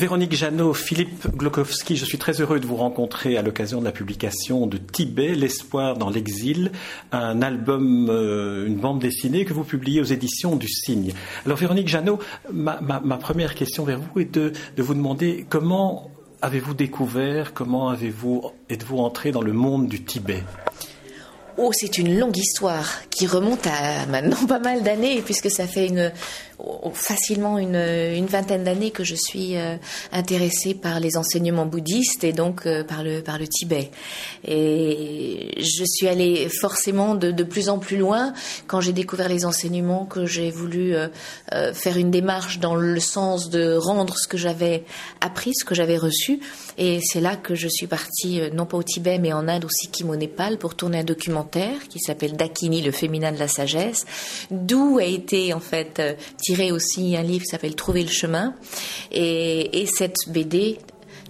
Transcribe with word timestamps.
Véronique 0.00 0.34
Jeannot, 0.34 0.72
Philippe 0.72 1.26
Glokowski, 1.36 1.94
je 1.94 2.06
suis 2.06 2.16
très 2.16 2.40
heureux 2.40 2.58
de 2.58 2.66
vous 2.66 2.76
rencontrer 2.76 3.36
à 3.36 3.42
l'occasion 3.42 3.80
de 3.80 3.84
la 3.84 3.92
publication 3.92 4.66
de 4.66 4.78
Tibet, 4.78 5.34
l'espoir 5.34 5.98
dans 5.98 6.08
l'exil, 6.08 6.72
un 7.12 7.42
album, 7.42 8.08
euh, 8.08 8.66
une 8.66 8.76
bande 8.76 8.98
dessinée 8.98 9.44
que 9.44 9.52
vous 9.52 9.62
publiez 9.62 10.00
aux 10.00 10.04
éditions 10.04 10.56
du 10.56 10.68
Cygne. 10.68 11.12
Alors 11.44 11.58
Véronique 11.58 11.88
Jeannot, 11.88 12.18
ma, 12.50 12.78
première 13.18 13.54
question 13.54 13.84
vers 13.84 14.00
vous 14.00 14.20
est 14.20 14.32
de, 14.32 14.54
de 14.74 14.82
vous 14.82 14.94
demander 14.94 15.44
comment 15.50 16.10
avez-vous 16.40 16.72
découvert, 16.72 17.52
comment 17.52 17.90
avez-vous, 17.90 18.52
êtes-vous 18.70 19.00
entré 19.00 19.32
dans 19.32 19.42
le 19.42 19.52
monde 19.52 19.86
du 19.86 20.02
Tibet? 20.02 20.42
Oh, 21.58 21.72
c'est 21.74 21.98
une 21.98 22.18
longue 22.18 22.38
histoire 22.38 23.06
qui 23.10 23.26
remonte 23.26 23.66
à 23.66 24.06
maintenant 24.06 24.46
pas 24.48 24.60
mal 24.60 24.82
d'années, 24.82 25.20
puisque 25.22 25.50
ça 25.50 25.66
fait 25.66 25.88
une, 25.88 26.10
facilement 26.94 27.58
une, 27.58 28.26
vingtaine 28.26 28.64
d'années 28.64 28.90
que 28.90 29.04
je 29.04 29.14
suis 29.14 29.56
euh, 29.56 29.76
intéressée 30.12 30.74
par 30.74 31.00
les 31.00 31.16
enseignements 31.16 31.66
bouddhistes 31.66 32.22
et 32.22 32.32
donc 32.32 32.66
euh, 32.66 32.84
par, 32.84 33.02
le, 33.02 33.22
par 33.22 33.38
le 33.38 33.48
Tibet. 33.48 33.90
Et 34.46 35.50
je 35.58 35.84
suis 35.84 36.06
allée 36.06 36.48
forcément 36.48 37.14
de, 37.14 37.42
plus 37.42 37.68
en 37.68 37.78
plus 37.78 37.96
loin 37.96 38.32
quand 38.66 38.80
j'ai 38.80 38.92
découvert 38.92 39.28
les 39.28 39.44
enseignements, 39.44 40.04
que 40.04 40.26
j'ai 40.26 40.50
voulu 40.50 40.94
euh, 40.94 41.08
faire 41.72 41.96
une 41.96 42.10
démarche 42.10 42.58
dans 42.60 42.74
le 42.74 43.00
sens 43.00 43.50
de 43.50 43.76
rendre 43.76 44.16
ce 44.16 44.28
que 44.28 44.36
j'avais 44.36 44.84
appris, 45.20 45.52
ce 45.54 45.64
que 45.64 45.74
j'avais 45.74 45.96
reçu. 45.96 46.40
Et 46.78 47.00
c'est 47.02 47.20
là 47.20 47.36
que 47.36 47.54
je 47.54 47.68
suis 47.68 47.86
partie, 47.86 48.40
non 48.52 48.66
pas 48.66 48.76
au 48.76 48.82
Tibet, 48.82 49.18
mais 49.18 49.32
en 49.32 49.48
Inde, 49.48 49.64
aussi, 49.64 49.86
Sikkim, 49.86 50.10
au 50.10 50.16
Népal, 50.16 50.58
pour 50.58 50.74
tourner 50.74 50.98
un 50.98 51.04
documentaire 51.04 51.88
qui 51.88 51.98
s'appelle 52.00 52.36
Dakini, 52.36 52.82
le 52.82 52.92
féminin 52.92 53.32
de 53.32 53.38
la 53.38 53.48
sagesse, 53.48 54.04
d'où 54.50 54.98
a 54.98 55.04
été 55.04 55.54
en 55.54 55.60
fait 55.60 56.00
aussi 56.72 57.16
un 57.16 57.22
livre 57.22 57.44
qui 57.44 57.50
s'appelle 57.50 57.74
Trouver 57.74 58.02
le 58.02 58.10
chemin. 58.10 58.54
Et, 59.12 59.86
cette 59.86 60.16
BD, 60.28 60.78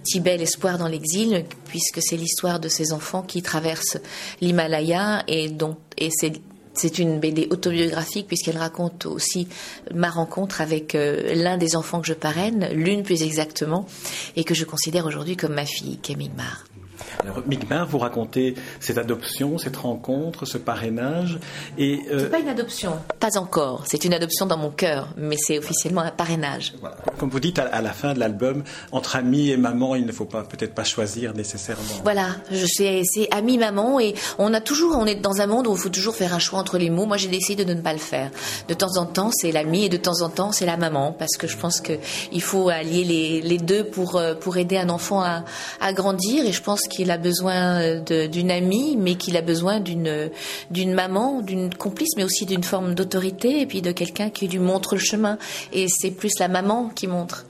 Tibet, 0.03 0.37
l'espoir 0.37 0.77
dans 0.77 0.87
l'exil, 0.87 1.45
puisque 1.65 1.99
c'est 2.01 2.17
l'histoire 2.17 2.59
de 2.59 2.69
ces 2.69 2.91
enfants 2.91 3.21
qui 3.21 3.41
traversent 3.41 3.99
l'Himalaya 4.41 5.23
et 5.27 5.49
dont 5.49 5.77
et 5.97 6.09
c'est 6.73 6.97
une 6.99 7.19
BD 7.19 7.47
autobiographique 7.51 8.27
puisqu'elle 8.27 8.57
raconte 8.57 9.05
aussi 9.05 9.47
ma 9.93 10.09
rencontre 10.09 10.61
avec 10.61 10.95
euh, 10.95 11.35
l'un 11.35 11.57
des 11.57 11.75
enfants 11.75 12.01
que 12.01 12.07
je 12.07 12.13
parraine, 12.13 12.69
l'une 12.73 13.03
plus 13.03 13.21
exactement, 13.23 13.85
et 14.35 14.43
que 14.43 14.55
je 14.55 14.65
considère 14.65 15.05
aujourd'hui 15.05 15.35
comme 15.35 15.53
ma 15.53 15.65
fille, 15.65 15.97
Camille 15.97 16.31
Mar. 16.35 16.70
Alors, 17.21 17.41
Migmar, 17.45 17.87
vous 17.87 17.99
racontez 17.99 18.55
cette 18.79 18.97
adoption, 18.97 19.57
cette 19.57 19.77
rencontre, 19.77 20.45
ce 20.45 20.57
parrainage. 20.57 21.39
Et 21.77 22.01
euh... 22.11 22.29
pas 22.29 22.39
une 22.39 22.49
adoption, 22.49 22.93
pas 23.19 23.37
encore. 23.37 23.83
C'est 23.85 24.05
une 24.05 24.13
adoption 24.13 24.45
dans 24.45 24.57
mon 24.57 24.71
cœur, 24.71 25.09
mais 25.17 25.37
c'est 25.37 25.57
officiellement 25.57 26.01
un 26.01 26.11
parrainage. 26.11 26.73
Comme 27.17 27.29
vous 27.29 27.39
dites 27.39 27.59
à, 27.59 27.81
la 27.81 27.93
fin 27.93 28.13
de 28.13 28.19
l'album, 28.19 28.63
entre 28.91 29.15
amis 29.15 29.49
et 29.49 29.57
maman, 29.57 29.95
il 29.95 30.05
ne 30.05 30.11
faut 30.11 30.25
pas 30.25 30.43
peut-être 30.43 30.73
pas 30.73 30.83
choisir 30.83 31.33
nécessairement. 31.33 31.83
Voilà, 32.03 32.27
c'est 32.67 33.03
ami 33.31 33.57
maman 33.57 33.99
et 33.99 34.15
on 34.37 34.53
a 34.53 34.61
toujours, 34.61 34.97
on 34.97 35.05
est 35.05 35.15
dans 35.15 35.41
un 35.41 35.47
monde 35.47 35.67
où 35.67 35.73
il 35.73 35.77
faut 35.77 35.89
toujours 35.89 36.15
faire 36.15 36.33
un 36.33 36.39
choix 36.39 36.59
entre 36.59 36.77
les 36.77 36.89
mots. 36.89 37.05
Moi, 37.05 37.17
j'ai 37.17 37.27
décidé 37.27 37.65
de 37.65 37.73
ne 37.73 37.81
pas 37.81 37.93
le 37.93 37.99
faire. 37.99 38.31
De 38.67 38.73
temps 38.73 38.97
en 38.97 39.05
temps, 39.05 39.31
c'est 39.31 39.51
l'ami 39.51 39.85
et 39.85 39.89
de 39.89 39.97
temps 39.97 40.21
en 40.21 40.29
temps, 40.29 40.51
c'est 40.51 40.65
la 40.65 40.77
maman, 40.77 41.11
parce 41.17 41.37
que 41.37 41.47
je 41.47 41.57
pense 41.57 41.81
que 41.81 41.93
il 42.31 42.41
faut 42.41 42.69
allier 42.69 43.03
les, 43.03 43.41
les 43.41 43.57
deux 43.57 43.83
pour 43.83 44.15
euh, 44.15 44.33
pour 44.33 44.57
aider 44.57 44.77
un 44.77 44.89
enfant 44.89 45.21
à, 45.21 45.43
à 45.79 45.93
grandir. 45.93 46.45
Et 46.45 46.51
je 46.51 46.61
pense 46.61 46.81
qu'il 46.91 47.09
a 47.09 47.17
besoin 47.17 47.81
euh, 47.81 48.27
d'une 48.27 48.51
amie, 48.51 48.97
mais 48.97 49.15
qu'il 49.15 49.37
a 49.37 49.41
besoin 49.41 49.79
d'une 49.79 50.93
maman, 50.93 51.41
d'une 51.41 51.73
complice, 51.73 52.09
mais 52.17 52.23
aussi 52.23 52.45
d'une 52.45 52.63
forme 52.63 52.93
d'autorité 52.93 53.61
et 53.61 53.65
puis 53.65 53.81
de 53.81 53.91
quelqu'un 53.91 54.29
qui 54.29 54.47
lui 54.47 54.59
montre 54.59 54.95
le 54.95 55.01
chemin. 55.01 55.37
Et 55.73 55.87
c'est 55.87 56.11
plus 56.11 56.37
la 56.39 56.47
maman 56.47 56.89
qui 56.89 57.07
montre. 57.07 57.45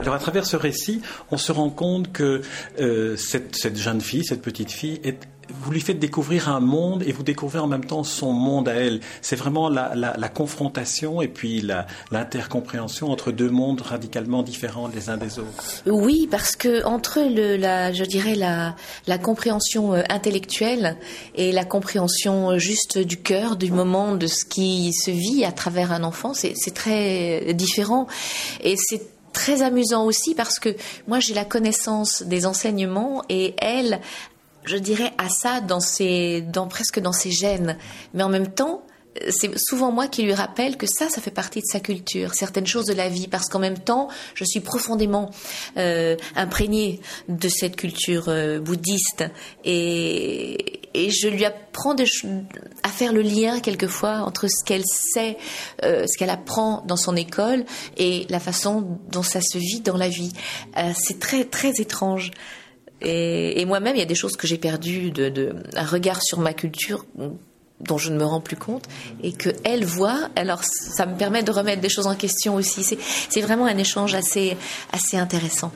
Alors 0.00 0.14
à 0.14 0.18
travers 0.18 0.46
ce 0.46 0.56
récit, 0.56 1.02
on 1.30 1.38
se 1.38 1.52
rend 1.52 1.70
compte 1.70 2.12
que 2.12 2.42
euh, 2.80 3.16
cette 3.16 3.76
jeune 3.76 4.00
fille, 4.00 4.24
cette 4.24 4.42
petite 4.42 4.70
fille, 4.70 5.00
est 5.04 5.18
vous 5.50 5.70
lui 5.70 5.80
faites 5.80 5.98
découvrir 5.98 6.48
un 6.48 6.60
monde 6.60 7.02
et 7.06 7.12
vous 7.12 7.22
découvrez 7.22 7.58
en 7.58 7.66
même 7.66 7.84
temps 7.84 8.04
son 8.04 8.32
monde 8.32 8.68
à 8.68 8.74
elle. 8.74 9.00
C'est 9.22 9.36
vraiment 9.36 9.68
la, 9.68 10.28
confrontation 10.34 11.22
et 11.22 11.28
puis 11.28 11.66
l'intercompréhension 12.10 13.10
entre 13.10 13.32
deux 13.32 13.48
mondes 13.50 13.80
radicalement 13.80 14.42
différents 14.42 14.88
les 14.88 15.08
uns 15.10 15.16
des 15.16 15.38
autres. 15.38 15.82
Oui, 15.86 16.28
parce 16.30 16.54
que 16.54 16.84
entre 16.84 17.20
la, 17.20 17.92
je 17.92 18.04
dirais 18.04 18.34
la, 18.34 18.76
la 19.06 19.18
compréhension 19.18 19.94
euh, 19.94 20.02
intellectuelle 20.10 20.96
et 21.34 21.50
la 21.50 21.64
compréhension 21.64 22.50
euh, 22.50 22.58
juste 22.58 22.98
du 22.98 23.16
cœur, 23.16 23.56
du 23.56 23.70
moment, 23.70 24.14
de 24.14 24.26
ce 24.26 24.44
qui 24.44 24.92
se 24.92 25.10
vit 25.10 25.44
à 25.44 25.52
travers 25.52 25.92
un 25.92 26.04
enfant, 26.04 26.34
c'est 26.34 26.74
très 26.74 27.54
différent 27.54 28.06
et 28.62 28.76
c'est 28.76 29.02
très 29.32 29.62
amusant 29.62 30.04
aussi 30.04 30.34
parce 30.34 30.58
que 30.58 30.74
moi 31.06 31.20
j'ai 31.20 31.34
la 31.34 31.44
connaissance 31.44 32.22
des 32.22 32.46
enseignements 32.46 33.22
et 33.28 33.54
elle 33.58 34.00
je 34.68 34.76
dirais, 34.76 35.12
à 35.18 35.28
ça 35.28 35.60
dans 35.60 35.80
ses, 35.80 36.42
dans 36.42 36.68
presque 36.68 37.00
dans 37.00 37.12
ses 37.12 37.30
gènes. 37.30 37.76
Mais 38.14 38.22
en 38.22 38.28
même 38.28 38.48
temps, 38.48 38.82
c'est 39.30 39.58
souvent 39.58 39.90
moi 39.90 40.06
qui 40.06 40.22
lui 40.22 40.34
rappelle 40.34 40.76
que 40.76 40.86
ça, 40.86 41.08
ça 41.08 41.20
fait 41.20 41.30
partie 41.30 41.60
de 41.60 41.66
sa 41.66 41.80
culture, 41.80 42.34
certaines 42.34 42.66
choses 42.66 42.86
de 42.86 42.94
la 42.94 43.08
vie, 43.08 43.28
parce 43.28 43.48
qu'en 43.48 43.58
même 43.58 43.78
temps, 43.78 44.08
je 44.34 44.44
suis 44.44 44.60
profondément 44.60 45.30
euh, 45.76 46.16
imprégnée 46.36 47.00
de 47.28 47.48
cette 47.48 47.76
culture 47.76 48.28
euh, 48.28 48.60
bouddhiste 48.60 49.24
et, 49.64 50.80
et, 50.94 51.10
je 51.10 51.28
lui 51.28 51.44
apprends 51.44 51.96
à 52.82 52.88
faire 52.88 53.12
le 53.12 53.22
lien 53.22 53.60
quelquefois 53.60 54.20
entre 54.20 54.46
ce 54.48 54.64
qu'elle 54.64 54.84
sait, 54.86 55.36
euh, 55.84 56.06
ce 56.06 56.18
qu'elle 56.18 56.30
apprend 56.30 56.84
dans 56.86 56.96
son 56.96 57.16
école 57.16 57.64
et 57.96 58.26
la 58.30 58.40
façon 58.40 58.98
dont 59.10 59.22
ça 59.22 59.40
se 59.40 59.58
vit 59.58 59.80
dans 59.80 59.96
la 59.96 60.08
vie. 60.08 60.32
Euh, 60.76 60.92
c'est 60.96 61.18
très 61.18 61.44
très 61.44 61.80
étrange. 61.80 62.30
Et, 63.00 63.64
moi-même, 63.64 63.96
il 63.96 64.00
y 64.00 64.02
a 64.02 64.06
des 64.06 64.14
choses 64.14 64.36
que 64.36 64.46
j'ai 64.46 64.58
perdues, 64.58 65.10
de, 65.10 65.54
un 65.76 65.84
regard 65.84 66.22
sur 66.22 66.40
ma 66.40 66.52
culture 66.52 67.04
dont 67.80 67.98
je 67.98 68.10
ne 68.10 68.18
me 68.18 68.24
rends 68.24 68.40
plus 68.40 68.56
compte 68.56 68.86
et 69.22 69.32
que 69.32 69.50
elle 69.64 69.84
voit. 69.84 70.28
Alors, 70.34 70.62
ça 70.64 71.06
me 71.06 71.16
permet 71.16 71.42
de 71.42 71.52
remettre 71.52 71.80
des 71.80 71.88
choses 71.88 72.06
en 72.06 72.16
question 72.16 72.56
aussi. 72.56 72.98
C'est 73.28 73.40
vraiment 73.40 73.66
un 73.66 73.78
échange 73.78 74.14
assez, 74.14 74.56
assez 74.92 75.16
intéressant. 75.16 75.72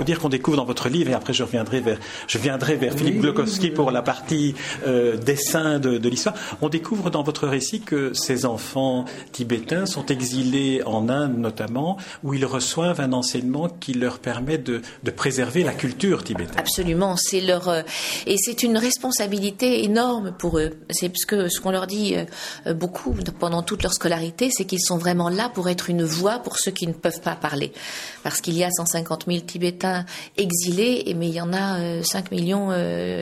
Il 0.00 0.04
faut 0.04 0.12
dire 0.12 0.20
qu'on 0.20 0.30
découvre 0.30 0.56
dans 0.56 0.64
votre 0.64 0.88
livre, 0.88 1.10
et 1.10 1.12
après 1.12 1.34
je 1.34 1.42
reviendrai 1.42 1.80
vers, 1.80 1.98
je 2.26 2.38
viendrai 2.38 2.76
vers 2.76 2.94
Philippe 2.94 3.20
Glokowski 3.20 3.68
pour 3.68 3.90
la 3.90 4.00
partie 4.00 4.54
euh, 4.86 5.18
dessin 5.18 5.78
de, 5.78 5.98
l'histoire. 6.08 6.34
On 6.62 6.70
découvre 6.70 7.10
dans 7.10 7.22
votre 7.22 7.46
récit 7.46 7.82
que 7.82 8.14
ces 8.14 8.46
enfants 8.46 9.04
tibétains 9.32 9.84
sont 9.84 10.06
exilés 10.06 10.80
en 10.86 11.10
Inde 11.10 11.36
notamment, 11.36 11.98
où 12.24 12.32
ils 12.32 12.46
reçoivent 12.46 12.98
un 12.98 13.12
enseignement 13.12 13.68
qui 13.68 13.92
leur 13.92 14.20
permet 14.20 14.56
de, 14.56 14.80
préserver 15.14 15.64
la 15.64 15.74
culture 15.74 16.24
tibétaine. 16.24 16.58
Absolument, 16.58 17.16
c'est 17.18 17.42
leur 17.42 17.68
euh, 17.68 17.82
et 18.26 18.36
c'est 18.38 18.62
une 18.62 18.78
responsabilité 18.78 19.84
énorme 19.84 20.32
pour 20.32 20.58
eux. 20.58 20.70
C'est 20.88 21.10
parce 21.10 21.26
que 21.26 21.50
ce 21.50 21.60
qu'on 21.60 21.72
leur 21.72 21.86
dit 21.86 22.16
euh, 22.16 22.72
beaucoup 22.72 23.14
pendant 23.38 23.62
toute 23.62 23.82
leur 23.82 23.92
scolarité, 23.92 24.48
c'est 24.50 24.64
qu'ils 24.64 24.80
sont 24.80 24.96
vraiment 24.96 25.28
là 25.28 25.50
pour 25.52 25.68
être 25.68 25.90
une 25.90 26.04
voix 26.04 26.38
pour 26.38 26.56
ceux 26.56 26.70
qui 26.70 26.86
ne 26.86 26.94
peuvent 26.94 27.20
pas 27.20 27.36
parler, 27.36 27.74
parce 28.22 28.40
qu'il 28.40 28.56
y 28.56 28.64
a 28.64 28.70
150 28.70 29.26
000 29.28 29.40
Tibétains 29.40 29.89
Exilés, 30.36 31.14
mais 31.16 31.28
il 31.28 31.34
y 31.34 31.40
en 31.40 31.52
a 31.52 32.02
5 32.02 32.26
euh, 32.32 32.34
millions 32.34 32.70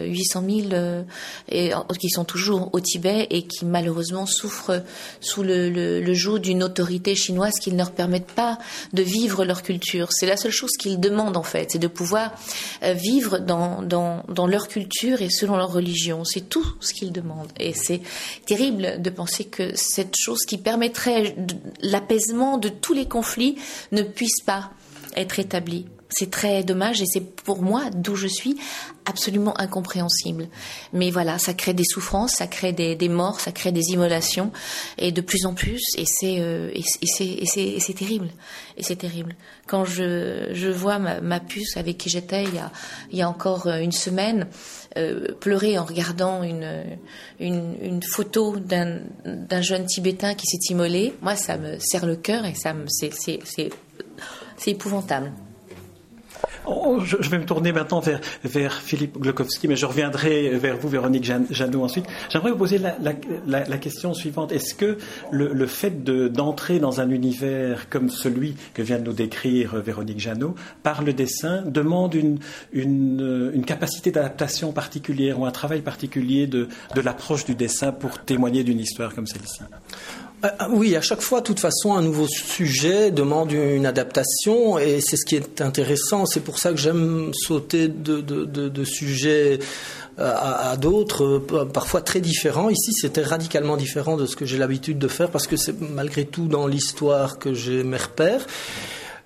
800 0.05 0.45
000 0.71 1.05
et, 1.51 1.73
qui 1.99 2.11
sont 2.11 2.25
toujours 2.25 2.71
au 2.73 2.81
Tibet 2.81 3.27
et 3.31 3.43
qui 3.43 3.65
malheureusement 3.65 4.27
souffrent 4.27 4.83
sous 5.21 5.43
le, 5.43 6.15
joug 6.15 6.39
d'une 6.39 6.63
autorité 6.63 7.15
chinoise 7.15 7.55
qui 7.61 7.73
ne 7.73 7.79
leur 7.79 7.93
permettent 7.93 8.33
pas 8.33 8.59
de 8.93 9.03
vivre 9.03 9.45
leur 9.45 9.63
culture. 9.63 10.09
C'est 10.11 10.27
la 10.27 10.37
seule 10.37 10.53
chose 10.53 10.73
qu'ils 10.79 11.01
demandent 11.01 11.37
en 11.37 11.43
fait, 11.43 11.71
c'est 11.73 11.79
de 11.79 11.89
pouvoir 11.89 12.33
euh, 12.83 12.93
vivre 12.93 13.39
dans 13.39 14.47
leur 14.47 14.69
culture 14.69 15.23
et 15.23 15.31
selon 15.31 15.57
leur 15.57 15.73
religion. 15.73 16.25
C'est 16.25 16.49
tout 16.49 16.67
ce 16.81 16.93
qu'ils 16.93 17.13
demandent. 17.13 17.53
Et 17.59 17.73
c'est 17.73 18.01
terrible 18.47 19.01
de 19.01 19.11
penser 19.11 19.45
que 19.45 19.73
cette 19.75 20.17
chose 20.17 20.45
qui 20.47 20.59
permettrait 20.59 21.37
l'apaisement 21.83 22.59
de 22.59 22.69
tous 22.69 22.95
les 22.95 23.07
conflits 23.07 23.57
ne 23.93 24.03
puisse 24.03 24.41
pas 24.45 24.71
être 25.17 25.39
établie. 25.39 25.87
C'est 26.11 26.31
très 26.31 26.65
dommage 26.65 27.03
et 27.03 27.07
c'est 27.07 27.21
pour 27.21 27.63
moi, 27.63 27.91
d'où 27.95 28.15
je 28.15 28.27
suis, 28.27 28.57
absolument 29.09 29.59
incompréhensible. 29.59 30.49
Mais 30.93 31.11
voilà, 31.11 31.39
ça 31.39 31.55
crée 31.55 31.75
des 31.75 31.85
souffrances, 31.85 32.33
ça 32.33 32.47
crée 32.47 32.73
des, 32.73 33.09
morts, 33.09 33.41
ça 33.41 33.53
crée 33.53 33.73
des 33.73 33.91
immolations 33.91 34.53
et 34.99 35.13
de 35.13 35.21
plus 35.21 35.47
en 35.47 35.55
plus 35.55 35.83
et 35.97 36.05
c'est 36.07 36.37
euh, 36.39 36.71
et, 36.75 36.83
c'est 37.07 37.95
terrible 37.95 38.29
et 38.77 38.83
c'est 38.83 38.97
terrible. 38.97 39.35
Quand 39.67 39.85
je, 39.85 40.51
je 40.53 40.69
vois 40.69 40.99
ma, 40.99 41.41
puce 41.41 41.77
avec 41.77 41.99
qui 41.99 42.11
j'étais 42.11 42.45
il 42.45 42.55
y 42.55 42.59
a 42.59 42.71
il 43.11 43.19
y 43.19 43.23
a 43.23 43.29
encore 43.29 43.67
euh, 43.67 43.79
une 43.79 43.93
semaine 43.93 44.47
euh, 44.97 45.33
pleurer 45.41 45.79
en 45.79 45.85
regardant 45.85 46.43
une 46.43 46.85
une, 47.41 47.77
une 47.81 48.03
photo 48.03 48.57
d'un 48.57 49.01
d'un 49.25 49.63
jeune 49.63 49.87
tibétain 49.87 50.35
qui 50.35 50.47
s'est 50.47 50.73
immolé, 50.73 51.15
moi 51.23 51.37
ça 51.37 51.57
me 51.57 51.79
serre 51.79 52.07
le 52.07 52.17
cœur 52.17 52.45
et 52.45 52.55
ça 52.55 52.75
me 52.75 52.85
c'est 52.89 53.13
c'est 53.15 53.41
c'est 53.45 54.71
épouvantable. 54.71 55.33
Oh, 56.71 57.01
je, 57.03 57.17
vais 57.31 57.39
me 57.39 57.47
tourner 57.47 57.73
maintenant 57.73 58.03
vers, 58.45 58.75
Philippe 58.75 59.19
Glokowski, 59.19 59.69
mais 59.69 59.77
je 59.77 59.87
reviendrai 59.87 60.51
vers 60.51 60.77
vous, 60.77 60.89
Véronique 60.89 61.25
Jeannot, 61.25 61.83
ensuite. 61.83 62.05
J'aimerais 62.29 62.51
vous 62.51 62.59
poser 62.59 62.79
la, 62.79 63.79
question 63.79 64.13
suivante. 64.13 64.53
Est-ce 64.53 64.75
que 64.75 64.99
le, 65.31 65.67
fait 65.67 66.05
d'entrer 66.05 66.79
dans 66.79 67.01
un 67.01 67.09
univers 67.09 67.89
comme 67.89 68.11
celui 68.11 68.55
que 68.75 68.83
vient 68.83 68.99
de 68.99 69.05
nous 69.05 69.13
décrire 69.15 69.77
Véronique 69.77 70.21
Jeannot, 70.21 70.55
par 70.83 71.03
le 71.03 71.15
dessin, 71.15 71.63
demande 71.63 72.15
une, 72.15 72.39
une, 72.73 73.65
capacité 73.65 74.11
d'adaptation 74.11 74.73
particulière 74.73 75.41
ou 75.41 75.47
un 75.47 75.51
travail 75.51 75.81
particulier 75.81 76.47
de, 76.47 76.69
l'approche 77.03 77.45
du 77.47 77.55
dessin 77.55 77.93
pour 77.93 78.19
témoigner 78.19 78.63
d'une 78.63 78.81
histoire 78.81 79.15
comme 79.15 79.27
celle-ci? 79.27 79.61
euh, 79.63 79.65
euh, 79.65 80.28
oui, 80.71 80.95
à 80.95 81.01
chaque 81.01 81.21
fois, 81.21 81.41
de 81.41 81.47
toute 81.47 81.59
façon, 81.59 81.95
un 81.95 82.03
nouveau 82.03 82.29
sujet 82.29 83.11
demande 83.11 83.51
une 83.51 83.87
adaptation 83.87 84.79
et 84.79 85.01
c'est 85.01 85.17
ce 85.17 85.25
qui 85.25 85.35
est 85.35 85.61
intéressant. 85.61 86.27
C'est 86.27 86.41
pour 86.41 86.59
ça 86.59 86.71
que 86.71 86.77
j'aime 86.77 87.33
sauter 87.35 87.89
de, 87.89 88.21
de, 88.21 88.85
sujets 88.85 89.59
euh, 90.21 90.33
à, 90.37 90.77
d'autres, 90.77 91.39
parfois 91.73 92.03
très 92.03 92.21
différents. 92.21 92.69
Ici, 92.69 92.93
c'était 92.93 93.23
radicalement 93.23 93.77
différent 93.77 94.17
de 94.17 94.27
ce 94.27 94.37
que 94.37 94.47
j'ai 94.47 94.59
l'habitude 94.59 94.99
de 94.99 95.09
faire 95.09 95.31
parce 95.31 95.49
que 95.49 95.57
c'est 95.57 95.75
malgré 95.81 96.25
tout 96.25 96.47
dans 96.47 96.69
l'histoire 96.69 97.39
que 97.39 97.53
j'ai 97.53 97.83
mes 97.83 97.97
repères. 97.97 98.47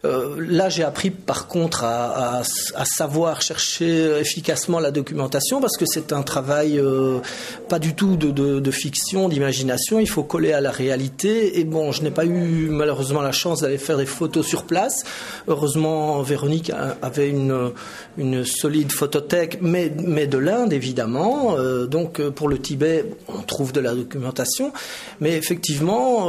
Euh, 0.04 0.34
là, 0.40 0.68
j'ai 0.68 0.82
appris 0.82 1.10
par 1.10 1.46
contre 1.46 1.84
à, 1.84 2.42
savoir 2.84 3.40
chercher 3.40 4.18
efficacement 4.18 4.80
la 4.80 4.90
documentation 4.90 5.60
parce 5.60 5.76
que 5.76 5.84
c'est 5.86 6.12
un 6.12 6.22
travail 6.22 6.78
euh, 6.78 7.20
pas 7.68 7.78
du 7.78 7.94
tout 7.94 8.16
de, 8.16 8.70
fiction, 8.70 9.28
d'imagination. 9.28 10.00
Il 10.00 10.08
faut 10.08 10.24
coller 10.24 10.52
à 10.52 10.60
la 10.60 10.72
réalité. 10.72 11.60
Et 11.60 11.64
bon, 11.64 11.92
je 11.92 12.02
n'ai 12.02 12.10
pas 12.10 12.24
eu 12.24 12.68
malheureusement 12.68 13.22
la 13.22 13.30
chance 13.30 13.60
d'aller 13.60 13.78
faire 13.78 13.96
des 13.96 14.06
photos 14.06 14.44
sur 14.44 14.64
place. 14.64 15.04
Heureusement, 15.46 16.20
Véronique 16.22 16.72
avait 17.00 17.28
une, 17.28 18.44
solide 18.44 18.90
photothèque, 18.90 19.58
mais, 19.60 19.88
de 19.88 20.38
l'Inde 20.38 20.72
évidemment. 20.72 21.56
Euh, 21.58 21.86
donc 21.86 22.20
pour 22.30 22.48
le 22.48 22.58
Tibet, 22.58 23.04
on 23.28 23.42
trouve 23.42 23.72
de 23.72 23.80
la 23.80 23.94
documentation. 23.94 24.72
Mais 25.20 25.36
effectivement, 25.36 26.28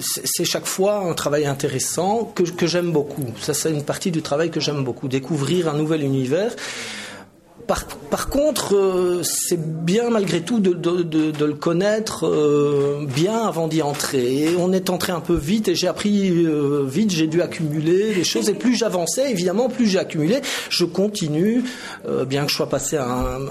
c'est 0.00 0.44
chaque 0.44 0.66
fois 0.66 1.04
un 1.06 1.12
travail 1.12 1.44
intéressant 1.44 2.32
que, 2.34 2.42
que 2.42 2.69
j'aime 2.70 2.92
beaucoup. 2.92 3.26
Ça, 3.40 3.52
c'est 3.52 3.70
une 3.70 3.84
partie 3.84 4.10
du 4.10 4.22
travail 4.22 4.50
que 4.50 4.60
j'aime 4.60 4.82
beaucoup. 4.84 5.08
Découvrir 5.08 5.68
un 5.68 5.74
nouvel 5.74 6.02
univers. 6.02 6.52
Par, 8.10 8.28
contre, 8.28 8.74
euh, 8.74 9.22
c'est 9.22 9.84
bien 9.84 10.10
malgré 10.10 10.40
tout 10.40 10.58
de, 10.58 10.72
le 11.44 11.54
connaître 11.54 12.26
euh, 12.26 13.06
bien 13.06 13.46
avant 13.46 13.68
d'y 13.68 13.80
entrer. 13.80 14.48
on 14.58 14.72
est 14.72 14.90
entré 14.90 15.12
un 15.12 15.20
peu 15.20 15.36
vite 15.36 15.68
et 15.68 15.76
j'ai 15.76 15.86
appris 15.86 16.30
euh, 16.30 16.84
vite, 16.84 17.12
j'ai 17.12 17.28
dû 17.28 17.40
accumuler 17.40 18.12
les 18.12 18.24
choses. 18.24 18.48
Et 18.48 18.54
plus 18.54 18.74
j'avançais, 18.74 19.30
évidemment, 19.30 19.68
plus 19.68 19.86
j'ai 19.86 20.00
accumulé. 20.00 20.40
Je 20.68 20.84
continue, 20.84 21.62
bien 22.26 22.44
que 22.44 22.50
je 22.50 22.56
sois 22.56 22.68
passé 22.68 22.98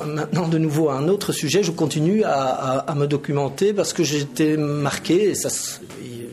maintenant 0.06 0.50
de 0.50 0.58
nouveau 0.58 0.90
à 0.90 0.96
un 0.96 1.08
autre 1.08 1.32
sujet, 1.32 1.64
je 1.64 1.72
continue 1.72 2.24
à, 2.26 2.84
à 2.86 2.96
me 2.96 3.08
documenter 3.08 3.72
parce 3.72 3.94
que 3.94 4.04
j'étais 4.04 4.58
marqué. 4.58 5.30
Et 5.30 5.36
ça, 5.36 5.50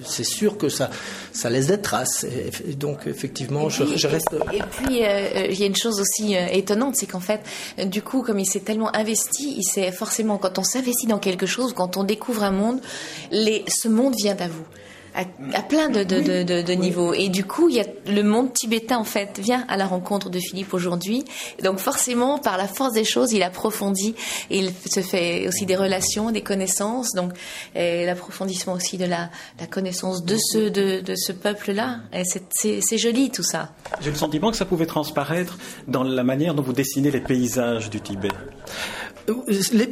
c'est 0.07 0.25
sûr 0.25 0.59
que 0.59 0.69
ça, 0.69 0.91
ça 1.33 1.51
laisse 1.51 1.67
des 1.67 1.81
traces. 1.81 2.25
Et, 2.25 2.75
donc, 2.75 3.07
effectivement, 3.07 3.69
je, 3.69 4.07
reste. 4.07 4.35
Et 4.53 4.63
puis, 4.63 5.03
euh, 5.03 5.07
euh, 5.07 5.47
il 5.51 5.59
y 5.59 5.63
a 5.63 5.67
une 5.67 5.77
chose 5.77 6.01
aussi 6.01 6.37
euh, 6.37 6.47
étonnante, 6.51 6.97
c'est 6.97 7.07
qu'en 7.07 7.21
fait, 7.21 7.41
du 7.87 8.03
coup, 8.03 8.23
comme 8.23 8.39
il 8.39 8.47
s'est 8.47 8.61
tellement 8.61 8.95
investi, 8.95 9.55
il 9.57 9.65
sait 9.65 9.91
forcément, 9.93 10.39
quand 10.39 10.59
on 10.59 10.65
s'investit 10.65 11.07
dans 11.07 11.19
quelque 11.19 11.47
chose, 11.47 11.73
quand 11.73 11.97
on 11.97 12.05
découvre 12.05 12.45
un 12.45 12.53
monde, 12.53 12.81
les, 13.31 13.65
ce 13.69 13.89
monde 13.89 14.15
vient 14.17 14.37
à 14.39 14.49
vous 14.49 14.65
à, 15.17 15.63
plein 15.63 15.89
de, 15.89 16.05
de, 16.05 16.43
de, 16.43 16.63
de, 16.63 16.73
niveaux. 16.75 17.15
Et 17.15 17.29
du 17.29 17.45
coup, 17.45 17.69
il 17.69 17.77
y 17.77 17.81
a 17.81 17.87
le 18.07 18.23
monde 18.23 18.53
tibétain 18.53 18.99
en 18.99 19.05
fait 19.05 19.39
vient 19.39 19.65
à 19.69 19.77
la 19.77 19.87
rencontre 19.87 20.29
de 20.29 20.39
Philippe 20.39 20.75
aujourd'hui. 20.75 21.25
Donc 21.63 21.79
forcément, 21.79 22.39
par 22.39 22.59
la 22.59 22.69
force 22.69 22.93
des 22.93 23.05
choses, 23.05 23.33
il 23.33 23.43
approfondit 23.43 24.15
et 24.51 24.59
il 24.59 24.73
se 24.91 25.01
fait 25.01 25.49
aussi 25.49 25.65
des 25.65 25.77
relations, 25.77 26.31
des 26.31 26.43
connaissances. 26.43 27.13
Donc 27.15 27.33
l'approfondissement 27.75 28.75
aussi 28.75 28.99
de 28.99 29.07
la, 29.07 29.31
la, 29.59 29.67
connaissance 29.67 30.25
de 30.25 30.37
ce 30.37 30.69
de, 30.69 31.01
de 31.01 31.15
ce 31.17 31.33
peuple-là. 31.33 32.01
C'est 32.51 32.99
joli 32.99 33.31
tout 33.31 33.43
ça. 33.43 33.71
J'ai 34.01 34.11
le 34.11 34.17
sentiment 34.17 34.51
que 34.51 34.57
ça 34.57 34.67
pouvait 34.67 34.87
transparaître 34.87 35.59
dans 35.89 36.03
la 36.03 36.25
manière 36.25 36.55
dont 36.55 36.63
vous 36.63 36.73
dessinez 36.73 37.11
les 37.11 37.21
paysages 37.21 37.91
du 37.91 38.01
Tibet. 38.01 38.29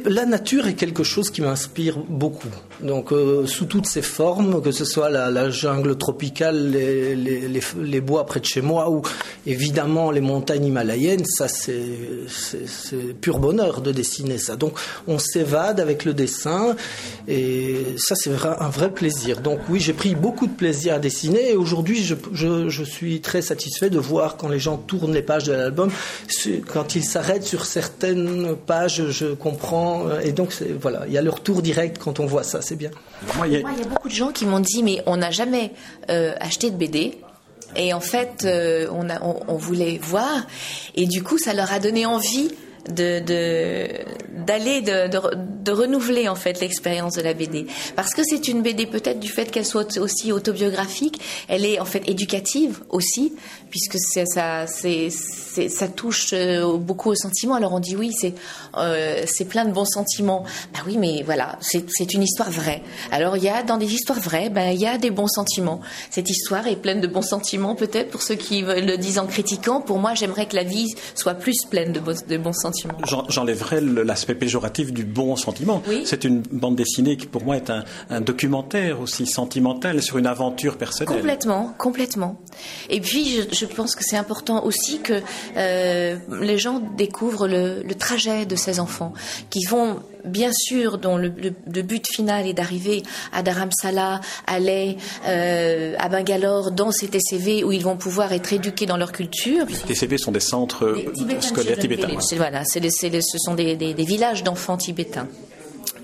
La 0.07 0.25
nature 0.25 0.67
est 0.67 0.75
quelque 0.75 1.03
chose 1.03 1.29
qui 1.29 1.41
m'inspire 1.41 1.97
beaucoup. 1.97 2.47
Donc, 2.81 3.11
euh, 3.11 3.45
sous 3.45 3.65
toutes 3.65 3.85
ses 3.85 4.01
formes, 4.01 4.61
que 4.61 4.71
ce 4.71 4.85
soit 4.85 5.09
la, 5.09 5.49
jungle 5.49 5.97
tropicale, 5.97 6.71
les, 6.71 8.01
bois 8.01 8.25
près 8.25 8.39
de 8.39 8.45
chez 8.45 8.61
moi, 8.61 8.89
ou 8.89 9.01
évidemment 9.45 10.11
les 10.11 10.21
montagnes 10.21 10.65
himalayennes, 10.65 11.25
ça 11.25 11.47
c'est 11.47 11.81
pur 13.19 13.39
bonheur 13.39 13.81
de 13.81 13.91
dessiner 13.91 14.37
ça. 14.37 14.55
Donc, 14.55 14.77
on 15.07 15.19
s'évade 15.19 15.79
avec 15.81 16.05
le 16.05 16.13
dessin, 16.13 16.75
et 17.27 17.85
ça 17.97 18.15
c'est 18.15 18.31
un 18.31 18.69
vrai 18.69 18.91
plaisir. 18.91 19.41
Donc, 19.41 19.59
oui, 19.69 19.81
j'ai 19.81 19.93
pris 19.93 20.15
beaucoup 20.15 20.47
de 20.47 20.53
plaisir 20.53 20.93
à 20.95 20.99
dessiner, 20.99 21.51
et 21.51 21.55
aujourd'hui, 21.55 22.03
je, 22.03 22.15
je, 22.31 22.69
je, 22.69 22.83
suis 22.83 23.19
très 23.19 23.41
satisfait 23.41 23.89
de 23.89 23.99
voir 23.99 24.37
quand 24.37 24.47
les 24.47 24.59
gens 24.59 24.77
tournent 24.77 25.13
les 25.13 25.21
pages 25.21 25.45
de 25.45 25.53
l'album, 25.53 25.91
quand 26.71 26.95
ils 26.95 27.03
s'arrêtent 27.03 27.43
sur 27.43 27.65
certaines 27.65 28.55
pages, 28.55 29.09
je 29.09 29.24
comprends. 29.33 30.07
Euh, 30.07 30.19
et 30.19 30.31
donc, 30.31 30.53
voilà, 30.79 31.03
il 31.07 31.13
y 31.13 31.17
a 31.17 31.21
le 31.21 31.29
retour 31.29 31.61
direct 31.61 31.97
quand 31.97 32.19
on 32.19 32.25
voit 32.25 32.43
ça, 32.43 32.61
c'est 32.61 32.75
bien. 32.75 32.91
Moi, 33.37 33.47
il 33.47 33.53
y, 33.53 33.57
a... 33.57 33.87
beaucoup 33.89 34.09
de 34.09 34.13
gens 34.13 34.31
qui 34.31 34.45
m'ont 34.45 34.59
dit, 34.59 34.83
mais 34.83 35.01
on 35.05 35.17
n'a 35.17 35.31
jamais 35.31 35.71
euh, 36.09 36.33
acheté 36.39 36.71
de 36.71 36.77
BD. 36.77 37.17
Et 37.75 37.93
en 37.93 37.99
fait, 37.99 38.43
euh, 38.45 38.87
on, 38.91 39.09
a, 39.09 39.21
on, 39.21 39.55
voulait 39.55 39.99
voir. 40.01 40.45
Et 40.95 41.07
du 41.07 41.23
coup, 41.23 41.37
ça 41.37 41.53
leur 41.53 41.71
a 41.73 41.79
donné 41.79 42.05
envie 42.05 42.51
de 42.89 43.19
d'aller 44.45 44.81
de, 44.81 45.07
de, 45.07 45.71
renouveler 45.71 46.27
en 46.29 46.35
fait 46.35 46.59
l'expérience 46.61 47.15
de 47.15 47.21
la 47.21 47.33
BD 47.33 47.65
parce 47.95 48.13
que 48.13 48.21
c'est 48.23 48.47
une 48.47 48.61
BD 48.61 48.85
peut-être 48.85 49.19
du 49.19 49.29
fait 49.29 49.49
qu'elle 49.49 49.65
soit 49.65 49.97
aussi 49.97 50.31
autobiographique 50.31 51.19
elle 51.47 51.65
est 51.65 51.79
en 51.79 51.85
fait 51.85 52.07
éducative 52.07 52.81
aussi 52.89 53.33
puisque 53.69 53.97
ça 53.97 54.67
c'est 54.67 55.09
ça 55.09 55.87
touche 55.87 56.31
euh, 56.33 56.77
beaucoup 56.77 57.09
aux 57.09 57.15
sentiments. 57.15 57.55
Alors 57.55 57.73
on 57.73 57.79
dit 57.79 57.95
oui 57.95 58.11
c'est 58.13 58.33
euh, 58.77 59.23
c'est 59.25 59.45
plein 59.45 59.65
de 59.65 59.71
bons 59.71 59.85
sentiments. 59.85 60.43
Bah 60.73 60.79
oui 60.85 60.97
mais 60.97 61.23
voilà 61.23 61.57
c'est 61.61 62.13
une 62.13 62.23
histoire 62.23 62.51
vraie. 62.51 62.81
Alors 63.11 63.37
il 63.37 63.43
y 63.43 63.49
a 63.49 63.63
dans 63.63 63.77
des 63.77 63.93
histoires 63.93 64.19
vraies 64.19 64.49
ben 64.49 64.69
il 64.71 64.79
y 64.79 64.87
a 64.87 64.97
des 64.97 65.11
bons 65.11 65.27
sentiments. 65.27 65.81
Cette 66.09 66.29
histoire 66.29 66.67
est 66.67 66.75
pleine 66.75 67.01
de 67.01 67.07
bons 67.07 67.21
sentiments 67.21 67.75
peut-être 67.75 68.11
pour 68.11 68.21
ceux 68.21 68.35
qui 68.35 68.61
le 68.61 68.97
disent 68.97 69.19
en 69.19 69.27
critiquant. 69.27 69.81
Pour 69.81 69.97
moi 69.97 70.13
j'aimerais 70.13 70.45
que 70.45 70.55
la 70.55 70.63
vie 70.63 70.93
soit 71.15 71.33
plus 71.33 71.65
pleine 71.69 71.91
de, 71.91 71.99
de 71.99 72.37
bons 72.37 72.53
sentiments 72.53 72.74
J'enlèverais 73.29 73.81
l'aspect 73.81 74.35
péjoratif 74.35 74.91
du 74.91 75.03
bon 75.03 75.35
sentiment. 75.35 75.81
C'est 76.05 76.23
une 76.23 76.41
bande 76.41 76.75
dessinée 76.75 77.17
qui, 77.17 77.27
pour 77.27 77.43
moi, 77.43 77.57
est 77.57 77.69
un, 77.69 78.21
documentaire 78.21 79.01
aussi 79.01 79.25
sentimental 79.25 80.01
sur 80.01 80.17
une 80.17 80.27
aventure 80.27 80.77
personnelle. 80.77 81.15
Complètement, 81.15 81.73
complètement. 81.77 82.39
Et 82.89 83.01
puis, 83.01 83.41
je, 83.51 83.65
pense 83.65 83.95
que 83.95 84.03
c'est 84.03 84.17
important 84.17 84.63
aussi 84.63 84.99
que 84.99 85.21
euh, 85.57 86.17
les 86.41 86.57
gens 86.57 86.79
découvrent 86.97 87.47
le, 87.47 87.83
le 87.83 87.95
trajet 87.95 88.45
de 88.45 88.55
ces 88.55 88.79
enfants, 88.79 89.13
qui 89.49 89.65
vont 89.65 89.99
bien 90.25 90.51
sûr, 90.53 90.97
dont 90.97 91.17
le, 91.17 91.29
but 91.29 92.05
final 92.07 92.47
est 92.47 92.53
d'arriver 92.53 93.03
à 93.31 93.43
Dharamsala, 93.43 94.21
à 94.47 94.59
Leh, 94.59 94.97
euh, 95.27 95.95
à 95.97 96.09
Bangalore, 96.09 96.71
dans 96.71 96.91
ces 96.91 97.07
TCV 97.07 97.63
où 97.63 97.71
ils 97.71 97.83
vont 97.83 97.97
pouvoir 97.97 98.33
être 98.33 98.53
éduqués 98.53 98.85
dans 98.85 98.97
leur 98.97 99.11
culture. 99.11 99.65
Les 99.67 99.93
TCV 99.93 100.17
sont 100.17 100.31
des 100.31 100.39
centres 100.39 100.95
scolaires 101.41 101.77
tibétains. 101.77 102.07
Voilà, 102.37 102.63
ce 102.65 103.37
sont 103.37 103.55
des 103.55 103.93
villages 103.97 104.43
d'enfants 104.43 104.77
tibétains. 104.77 105.27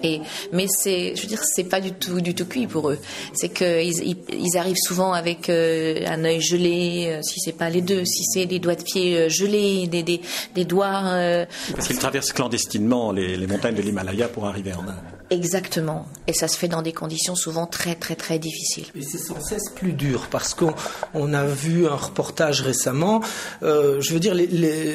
Et, 0.03 0.21
mais 0.51 0.67
c'est, 0.67 1.15
je 1.15 1.21
veux 1.21 1.27
dire, 1.27 1.41
c'est 1.43 1.63
pas 1.63 1.81
du 1.81 1.91
tout, 1.91 2.21
du 2.21 2.33
tout 2.33 2.45
cuit 2.45 2.67
pour 2.67 2.89
eux. 2.89 2.99
C'est 3.33 3.49
qu'ils 3.49 4.17
ils, 4.29 4.57
arrivent 4.57 4.77
souvent 4.77 5.13
avec 5.13 5.49
euh, 5.49 6.03
un 6.07 6.23
œil 6.23 6.41
gelé, 6.41 7.07
euh, 7.07 7.21
si 7.21 7.39
c'est 7.39 7.57
pas 7.57 7.69
les 7.69 7.81
deux, 7.81 8.05
si 8.05 8.23
c'est 8.25 8.45
des 8.45 8.59
doigts 8.59 8.75
de 8.75 8.83
pied 8.83 9.17
euh, 9.17 9.29
gelés, 9.29 9.87
des, 9.87 10.03
des, 10.03 10.21
des 10.55 10.65
doigts. 10.65 11.47
Parce 11.73 11.87
qu'ils 11.87 11.99
traversent 11.99 12.33
clandestinement 12.33 13.11
les, 13.11 13.37
les 13.37 13.47
montagnes 13.47 13.75
de 13.75 13.81
l'Himalaya 13.81 14.27
pour 14.27 14.45
arriver 14.45 14.73
en 14.73 14.81
Inde. 14.81 15.20
Exactement. 15.31 16.07
Et 16.27 16.33
ça 16.33 16.49
se 16.49 16.57
fait 16.57 16.67
dans 16.67 16.81
des 16.81 16.91
conditions 16.91 17.35
souvent 17.35 17.65
très 17.65 17.95
très 17.95 18.15
très 18.15 18.37
difficiles. 18.37 18.87
Et 18.95 19.01
c'est 19.01 19.17
sans 19.17 19.39
cesse 19.39 19.69
plus 19.73 19.93
dur 19.93 20.27
parce 20.29 20.53
qu'on 20.53 20.73
on 21.13 21.33
a 21.33 21.45
vu 21.45 21.87
un 21.87 21.95
reportage 21.95 22.59
récemment. 22.59 23.21
Euh, 23.63 24.01
je 24.01 24.13
veux 24.13 24.19
dire, 24.19 24.35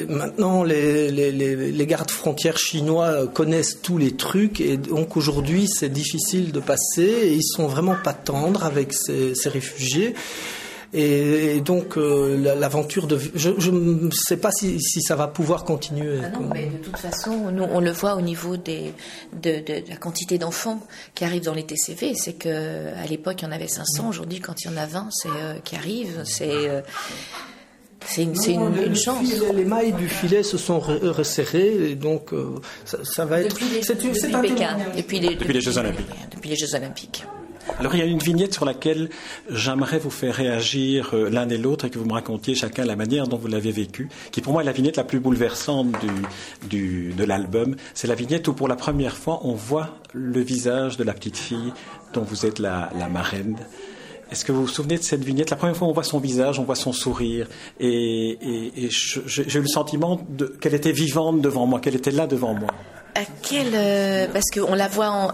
maintenant 0.07 0.61
les, 0.63 1.85
gardes 1.87 2.11
frontières 2.11 2.59
chinois 2.59 3.25
connaissent 3.25 3.81
tous 3.81 3.97
les 3.97 4.15
trucs 4.15 4.61
et 4.61 4.77
donc 4.77 5.17
aujourd'hui 5.17 5.67
c'est 5.67 5.89
difficile 5.89 6.51
de 6.51 6.59
passer 6.59 7.01
et 7.01 7.33
ils 7.33 7.43
sont 7.43 7.65
vraiment 7.65 7.95
pas 8.03 8.13
tendres 8.13 8.63
avec 8.63 8.93
ces 8.93 9.49
réfugiés. 9.49 10.13
Et, 10.99 11.61
donc 11.61 11.97
euh, 11.97 12.55
l'aventure 12.55 13.05
de, 13.05 13.19
je 13.35 13.69
ne 13.69 14.09
sais 14.11 14.37
pas 14.37 14.51
si, 14.51 14.79
si, 14.81 15.01
ça 15.01 15.15
va 15.15 15.27
pouvoir 15.27 15.63
continuer. 15.63 16.19
Ah 16.23 16.29
non, 16.29 16.49
mais 16.51 16.65
de 16.65 16.77
toute 16.77 16.97
façon, 16.97 17.51
nous 17.51 17.63
on 17.63 17.79
le 17.79 17.91
voit 17.91 18.15
au 18.15 18.21
niveau 18.21 18.57
des, 18.57 18.93
de, 19.33 19.59
de, 19.59 19.83
la 19.89 19.97
quantité 19.97 20.39
d'enfants 20.39 20.81
qui 21.13 21.23
arrivent 21.23 21.43
dans 21.43 21.53
les 21.53 21.65
TCV. 21.65 22.15
C'est 22.15 22.33
que 22.33 22.93
à 22.95 23.05
l'époque 23.05 23.41
il 23.41 23.45
y 23.45 23.47
en 23.47 23.51
avait 23.51 23.67
500, 23.67 24.09
aujourd'hui 24.09 24.39
quand 24.39 24.63
il 24.63 24.71
y 24.71 24.73
en 24.73 24.77
a 24.77 24.87
20, 24.87 25.09
c'est 25.11 25.29
euh, 25.29 25.59
qui 25.63 25.75
arrivent, 25.75 26.21
c'est 26.23 26.49
euh, 26.49 26.81
C'est 28.05 28.23
une, 28.23 28.35
chance. 28.95 29.21
les 29.53 29.65
mailles 29.65 29.93
du 29.93 30.07
filet 30.07 30.41
se 30.41 30.57
sont 30.57 30.79
resserrées 30.79 31.91
et 31.91 31.95
donc 31.95 32.33
euh, 32.33 32.55
ça, 32.85 33.25
va 33.25 33.41
être. 33.41 33.49
Depuis, 33.49 33.69
les, 35.19 35.35
depuis 35.35 35.53
les 35.53 35.61
Jeux 35.61 35.77
Olympiques. 35.77 36.07
Depuis 36.33 36.49
les 36.49 36.55
Jeux 36.55 36.75
Olympiques. 36.75 37.23
Alors 37.79 37.93
il 37.93 37.99
y 37.99 38.01
a 38.01 38.05
une 38.05 38.17
vignette 38.17 38.55
sur 38.55 38.65
laquelle 38.65 39.09
j'aimerais 39.51 39.99
vous 39.99 40.09
faire 40.09 40.33
réagir 40.33 41.11
euh, 41.13 41.29
l'un 41.29 41.47
et 41.47 41.59
l'autre 41.59 41.85
et 41.85 41.91
que 41.91 41.99
vous 41.99 42.05
me 42.05 42.13
racontiez 42.13 42.55
chacun 42.55 42.85
la 42.85 42.95
manière 42.95 43.27
dont 43.27 43.37
vous 43.37 43.47
l'avez 43.47 43.71
vécu, 43.71 44.09
qui 44.31 44.41
pour 44.41 44.53
moi 44.53 44.63
est 44.63 44.65
la 44.65 44.71
vignette 44.71 44.97
la 44.97 45.03
plus 45.03 45.19
bouleversante 45.19 45.95
du, 46.69 47.13
de 47.13 47.23
l'album. 47.23 47.75
C'est 47.93 48.07
la 48.07 48.15
vignette 48.15 48.47
où 48.47 48.53
pour 48.53 48.67
la 48.67 48.75
première 48.75 49.15
fois 49.15 49.41
on 49.43 49.53
voit 49.53 49.99
le 50.13 50.41
visage 50.41 50.97
de 50.97 51.03
la 51.03 51.13
petite 51.13 51.37
fille 51.37 51.71
dont 52.13 52.23
vous 52.23 52.47
êtes 52.47 52.57
la, 52.57 52.89
marraine. 53.11 53.57
Est-ce 54.31 54.43
que 54.43 54.51
vous 54.51 54.61
vous 54.61 54.67
souvenez 54.67 54.97
de 54.97 55.03
cette 55.03 55.23
vignette? 55.23 55.49
La 55.49 55.55
première 55.55 55.77
fois, 55.77 55.87
on 55.87 55.93
voit 55.93 56.03
son 56.03 56.19
visage, 56.19 56.59
on 56.59 56.63
voit 56.63 56.75
son 56.75 56.91
sourire, 56.91 57.47
et, 57.79 58.37
j'ai 58.89 59.59
eu 59.59 59.61
le 59.61 59.67
sentiment 59.67 60.19
qu'elle 60.59 60.73
était 60.73 60.91
vivante 60.91 61.41
devant 61.41 61.65
moi, 61.65 61.79
qu'elle 61.79 61.95
était 61.95 62.11
là 62.11 62.27
devant 62.27 62.53
moi. 62.53 62.69
À 63.15 63.21
quel 63.41 63.69
euh, 63.73 64.27
Parce 64.31 64.51
qu'on 64.53 64.75
la 64.75 64.87
voit 64.87 65.31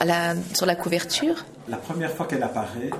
sur 0.53 0.65
la 0.65 0.75
couverture. 0.75 1.43
La 1.67 1.77
première 1.77 2.11
fois 2.11 2.27
qu'elle 2.27 2.43
apparaît. 2.43 2.91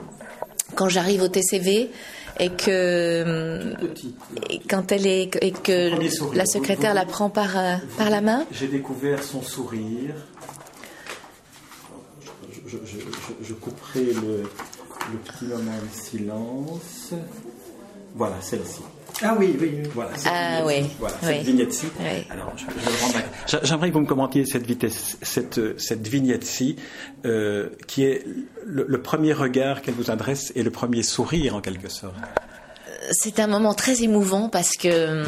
Quand 0.76 0.90
j'arrive 0.90 1.22
au 1.22 1.28
TCV 1.28 1.92
et 2.40 2.50
que 2.50 3.74
quand 4.70 4.92
elle 4.92 5.06
est 5.08 5.38
et 5.42 5.52
que 5.52 6.36
la 6.36 6.46
secrétaire 6.46 6.94
la 6.94 7.06
prend 7.06 7.30
par 7.30 7.58
euh, 7.58 7.76
par 7.98 8.10
la 8.10 8.22
main. 8.22 8.46
J'ai 8.52 8.68
découvert 8.68 9.24
son 9.24 9.42
sourire. 9.42 10.16
Je, 13.44 13.54
couperai 13.54 14.04
le, 14.04 14.50
le 15.12 15.18
petit 15.20 15.46
moment 15.46 15.72
de 15.72 15.96
silence. 15.96 17.14
Voilà, 18.16 18.36
celle-ci. 18.42 18.82
Ah 19.22 19.36
oui, 19.38 19.56
oui. 19.60 19.84
Voilà, 19.94 20.12
cette 20.16 20.32
ah 20.32 20.64
vignette-ci. 21.42 21.88
Alors, 22.30 22.54
j'aimerais 23.64 23.90
que 23.90 23.94
vous 23.94 24.02
me 24.02 24.08
commentiez 24.08 24.46
cette, 24.46 24.66
vitesse, 24.66 25.18
cette, 25.22 25.80
cette 25.80 26.08
vignette-ci, 26.08 26.78
euh, 27.26 27.70
qui 27.88 28.04
est 28.04 28.26
le, 28.66 29.02
premier 29.02 29.34
regard 29.34 29.82
qu'elle 29.82 29.94
vous 29.94 30.12
adresse 30.12 30.52
et 30.56 30.64
le 30.64 30.72
premier 30.72 31.04
sourire 31.04 31.56
en 31.56 31.62
quelque 31.62 31.90
sorte. 31.90 32.16
C'est 33.12 33.40
un 33.40 33.48
moment 33.48 33.74
très 33.74 34.04
émouvant 34.04 34.50
parce 34.50 34.72
que 34.78 35.24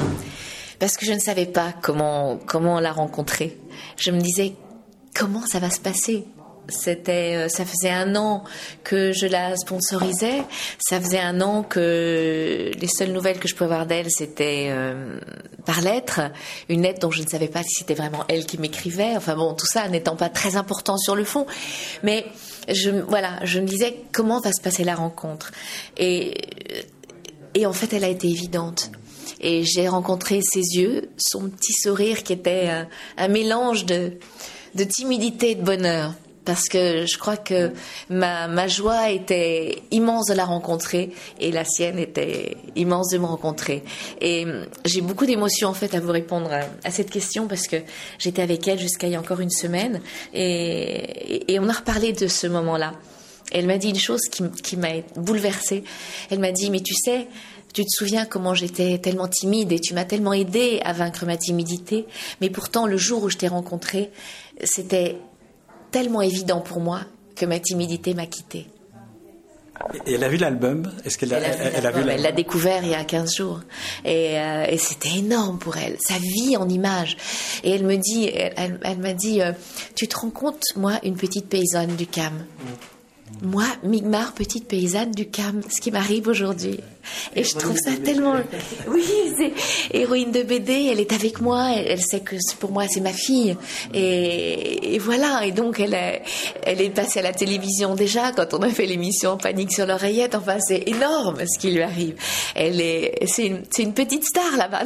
parce 0.80 0.98
que 0.98 1.06
je 1.06 1.14
ne 1.14 1.20
savais 1.20 1.46
pas 1.46 1.74
comment 1.82 2.38
comment 2.38 2.80
la 2.80 2.92
rencontrer. 2.92 3.58
Je 3.98 4.12
me 4.12 4.20
disais 4.20 4.54
comment 5.14 5.46
ça 5.46 5.60
va 5.60 5.70
se 5.70 5.80
passer? 5.80 6.26
C'était, 6.68 7.36
euh, 7.36 7.48
ça 7.50 7.66
faisait 7.66 7.92
un 7.92 8.16
an 8.16 8.44
que 8.84 9.12
je 9.12 9.28
la 9.28 9.56
sponsorisais. 9.56 10.44
Ça 10.80 11.00
faisait 11.00 11.20
un 11.20 11.42
an 11.42 11.64
que 11.64 12.72
les 12.80 12.88
seules 12.88 13.12
nouvelles 13.12 13.40
que 13.40 13.48
je 13.48 13.56
pouvais 13.56 13.66
avoir 13.66 13.86
d'elle, 13.86 14.10
c'était 14.10 14.68
euh, 14.70 15.20
par 15.66 15.82
lettre, 15.82 16.22
une 16.70 16.82
lettre 16.82 17.00
dont 17.00 17.12
je 17.12 17.22
ne 17.22 17.28
savais 17.28 17.48
pas 17.48 17.64
si 17.64 17.76
c'était 17.80 17.94
vraiment 17.94 18.24
elle 18.28 18.46
qui 18.46 18.58
m'écrivait. 18.58 19.16
Enfin 19.16 19.36
bon, 19.36 19.54
tout 19.54 19.68
ça 19.68 19.88
n'étant 19.88 20.16
pas 20.16 20.30
très 20.30 20.56
important 20.56 20.98
sur 20.98 21.16
le 21.16 21.24
fond, 21.24 21.46
mais 22.04 22.26
je, 22.68 22.90
voilà, 22.90 23.40
je 23.44 23.60
me 23.60 23.68
disais 23.68 23.98
comment 24.12 24.40
va 24.40 24.52
se 24.52 24.62
passer 24.62 24.84
la 24.84 24.96
rencontre? 24.96 25.52
Et 25.98 26.34
et 27.56 27.66
en 27.66 27.74
fait, 27.74 27.94
elle 27.94 28.04
a 28.04 28.10
été 28.10 28.28
évidente. 28.28 28.92
Et 29.40 29.64
j'ai 29.64 29.88
rencontré 29.88 30.42
ses 30.44 30.60
yeux, 30.60 31.10
son 31.18 31.50
petit 31.50 31.74
sourire 31.74 32.24
qui 32.24 32.34
était 32.34 32.68
un, 32.68 32.88
un 33.18 33.28
mélange 33.28 33.86
de, 33.86 34.14
de 34.76 34.84
timidité 34.84 35.52
et 35.52 35.56
de 35.56 35.64
bonheur 35.64 36.14
parce 36.46 36.70
que 36.70 37.06
je 37.06 37.18
crois 37.18 37.38
que 37.38 37.72
ma, 38.10 38.68
joie 38.68 39.10
était 39.10 39.82
immense 39.92 40.28
de 40.28 40.34
la 40.34 40.46
rencontrer 40.46 41.12
et 41.40 41.52
la 41.52 41.66
sienne 41.66 42.00
était 42.00 42.56
immense 42.76 43.10
de 43.10 43.18
me 43.18 43.26
rencontrer. 43.26 43.84
Et 44.22 44.46
hum, 44.46 44.66
j'ai 44.86 45.02
beaucoup 45.02 45.26
d'émotions 45.26 45.70
en 45.70 45.74
fait 45.74 45.94
à 45.96 46.00
vous 46.00 46.12
répondre 46.12 46.52
à, 46.84 46.92
cette 46.92 47.10
question 47.10 47.48
parce 47.48 47.68
que 47.68 47.78
j'étais 48.20 48.42
avec 48.42 48.68
elle 48.68 48.80
jusqu'à 48.80 49.08
il 49.08 49.14
y 49.14 49.16
a 49.16 49.20
encore 49.20 49.42
une 49.42 49.50
semaine 49.50 50.02
et, 50.34 51.58
on 51.60 51.70
a 51.70 51.74
reparlé 51.74 52.14
de 52.14 52.28
ce 52.28 52.48
moment-là. 52.48 52.94
Elle 53.52 53.66
m'a 53.66 53.78
dit 53.78 53.90
une 53.90 54.00
chose 54.00 54.22
qui, 54.32 54.44
qui 54.64 54.76
m'a 54.76 54.90
bouleversée. 55.16 55.84
Elle 56.30 56.40
m'a 56.40 56.52
dit, 56.52 56.70
mais 56.70 56.82
tu 56.82 56.94
sais, 56.94 57.28
tu 57.74 57.84
te 57.84 57.90
souviens 57.90 58.26
comment 58.26 58.54
j'étais 58.54 58.98
tellement 59.00 59.28
timide 59.28 59.72
et 59.72 59.80
tu 59.80 59.94
m'as 59.94 60.06
tellement 60.06 60.34
aidé 60.34 60.80
à 60.84 60.94
vaincre 60.94 61.26
ma 61.26 61.38
timidité, 61.38 62.06
mais 62.40 62.50
pourtant 62.50 62.88
le 62.88 62.98
jour 62.98 63.24
où 63.24 63.30
je 63.30 63.38
t'ai 63.38 63.48
rencontré, 63.48 64.12
c'était 64.64 65.18
tellement 65.96 66.22
évident 66.22 66.60
pour 66.60 66.82
moi 66.82 67.00
que 67.38 67.46
ma 67.46 67.58
timidité 67.58 68.14
m'a 68.14 68.26
quittée. 68.26 68.68
Et 70.06 70.16
elle 70.16 70.26
a 70.26 70.28
vu 70.28 70.36
l'album? 70.36 70.92
Est-ce 71.06 71.18
qu'elle 71.18 71.34
a, 71.34 71.40
elle, 71.40 71.86
a 71.86 71.92
vu 71.92 72.04
Elle 72.10 72.22
l'a 72.22 72.34
découvert 72.34 72.84
il 72.84 72.90
y 72.90 72.94
a 72.94 73.06
15 73.06 73.34
jours. 73.34 73.62
Et, 74.04 74.38
euh, 74.38 74.66
et 74.68 74.78
c'était 74.78 75.20
énorme 75.20 75.58
pour 75.58 75.78
elle. 75.78 75.96
Sa 76.02 76.16
vie 76.18 76.58
en 76.58 76.68
images. 76.68 77.16
Et 77.64 77.72
elle 77.72 77.86
me 77.86 77.96
dit, 77.96 78.30
elle, 78.30 78.78
elle 78.84 78.98
m'a 78.98 79.14
dit, 79.14 79.42
euh, 79.42 79.54
tu 79.96 80.10
te 80.10 80.18
rends 80.18 80.32
compte, 80.32 80.64
moi, 80.76 81.00
une 81.04 81.16
petite 81.16 81.48
paysanne 81.48 81.96
du 81.96 82.08
Cam. 82.08 82.46
Moi, 83.42 83.66
Migmar, 83.84 84.34
petite 84.34 84.68
paysanne 84.68 85.12
du 85.12 85.30
Cam, 85.30 85.62
ce 85.70 85.80
qui 85.80 85.92
m'arrive 85.92 86.28
aujourd'hui. 86.28 86.82
Et 87.36 87.44
je 87.44 87.56
trouve 87.56 87.78
ça 87.78 87.92
tellement. 88.04 88.36
Oui, 88.88 89.04
c'est 89.38 89.54
héroïne 89.98 90.32
de 90.32 90.44
BD. 90.44 90.90
Elle 90.92 91.00
est 91.00 91.14
avec 91.14 91.42
moi. 91.42 91.72
Elle, 91.76 92.02
sait 92.02 92.20
que 92.20 92.36
pour 92.60 92.72
moi 92.72 92.86
c'est 92.88 93.02
ma 93.02 93.14
fille. 93.14 93.56
Et, 93.94 94.98
voilà. 95.00 95.46
Et 95.46 95.52
donc 95.52 95.80
elle, 95.80 95.98
elle 96.64 96.82
est 96.82 96.90
passée 96.90 97.20
à 97.20 97.22
la 97.22 97.34
télévision 97.34 97.96
déjà 97.96 98.32
quand 98.32 98.54
on 98.54 98.62
a 98.62 98.70
fait 98.70 98.86
l'émission 98.86 99.38
Panique 99.38 99.72
sur 99.72 99.86
l'oreillette. 99.86 100.36
Enfin, 100.36 100.58
c'est 100.60 100.84
énorme 100.88 101.40
ce 101.46 101.60
qui 101.60 101.72
lui 101.72 101.82
arrive. 101.82 102.16
Elle 102.56 102.82
est, 102.82 103.26
c'est 103.28 103.48
une, 103.48 103.64
une, 103.80 103.94
petite 103.94 104.24
star 104.24 104.58
là-bas. 104.58 104.84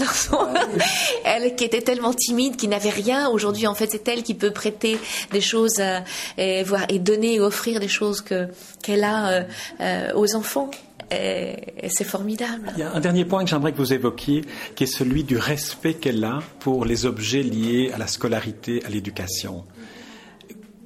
elle 1.24 1.56
qui 1.56 1.64
était 1.64 1.82
tellement 1.82 2.14
timide, 2.14 2.56
qui 2.56 2.68
n'avait 2.68 2.90
rien. 2.90 3.30
Aujourd'hui, 3.30 3.68
en 3.68 3.76
fait, 3.76 3.90
c'est 3.92 4.08
elle 4.08 4.24
qui 4.24 4.34
peut 4.34 4.52
prêter 4.52 4.98
des 5.32 5.42
choses 5.42 5.80
euh, 5.80 6.00
et 6.38 6.64
voir 6.64 6.86
et 6.90 7.00
donner 7.00 7.36
et 7.36 7.40
offrir 7.40 7.80
des 7.80 7.88
choses 7.88 8.22
que 8.22 8.48
qu'elle 8.84 9.04
a 9.04 9.30
euh, 9.30 9.44
euh, 9.82 10.12
aux 10.16 10.36
enfants 10.36 10.70
et, 11.12 11.90
c'est 11.90 12.04
formidable. 12.04 12.72
Il 12.76 12.80
y 12.80 12.84
a 12.84 12.94
un 12.94 13.00
dernier 13.00 13.26
point 13.26 13.44
que 13.44 13.50
j'aimerais 13.50 13.72
que 13.72 13.78
vous 13.78 13.94
évoquiez, 13.94 14.44
qui 14.76 14.84
est 14.84 14.88
celui 14.88 15.24
du 15.24 15.38
respect 15.38 15.96
qu'elle 15.96 16.24
a 16.24 16.40
pour 16.60 16.86
les 16.86 17.06
objets 17.06 17.44
liés 17.44 17.92
à 17.94 17.98
la 17.98 18.08
scolarité, 18.08 18.84
à 18.86 18.90
l'éducation 18.90 19.66